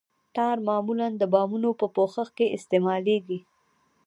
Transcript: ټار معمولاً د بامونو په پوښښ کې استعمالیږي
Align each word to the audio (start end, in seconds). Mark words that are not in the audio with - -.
ټار 0.35 0.57
معمولاً 0.67 1.07
د 1.17 1.23
بامونو 1.33 1.69
په 1.79 1.85
پوښښ 1.95 2.27
کې 2.37 2.53
استعمالیږي 2.57 3.39